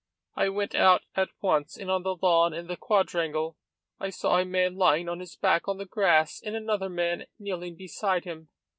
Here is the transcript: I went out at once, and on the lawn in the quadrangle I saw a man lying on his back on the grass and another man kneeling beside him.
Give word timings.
I 0.35 0.49
went 0.49 0.73
out 0.73 1.03
at 1.13 1.29
once, 1.41 1.77
and 1.77 1.91
on 1.91 2.01
the 2.01 2.15
lawn 2.19 2.55
in 2.55 2.65
the 2.65 2.75
quadrangle 2.75 3.59
I 3.99 4.09
saw 4.09 4.39
a 4.39 4.45
man 4.45 4.75
lying 4.75 5.07
on 5.07 5.19
his 5.19 5.35
back 5.35 5.67
on 5.67 5.77
the 5.77 5.85
grass 5.85 6.41
and 6.43 6.55
another 6.55 6.89
man 6.89 7.27
kneeling 7.37 7.75
beside 7.75 8.25
him. 8.25 8.49